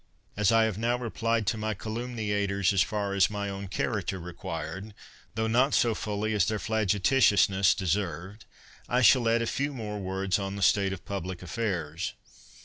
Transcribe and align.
As 0.35 0.51
I 0.51 0.63
have 0.63 0.79
now 0.79 0.97
replied 0.97 1.45
to 1.45 1.57
my 1.59 1.75
calumniators, 1.75 2.73
as 2.73 2.81
far 2.81 3.13
as 3.13 3.29
my 3.29 3.49
own 3.49 3.67
character 3.67 4.17
required, 4.19 4.95
tho 5.35 5.45
not 5.45 5.75
so 5.75 5.91
f 5.91 6.05
uUy 6.05 6.33
as 6.33 6.47
their 6.47 6.57
flagitiousness 6.57 7.75
deserved, 7.77 8.45
I 8.89 9.03
shall 9.03 9.29
add 9.29 9.43
a 9.43 9.45
few 9.45 9.75
more 9.75 9.99
words 9.99 10.39
on 10.39 10.55
the 10.55 10.63
state 10.63 10.91
of 10.91 11.05
public 11.05 11.43
affairs. 11.43 12.13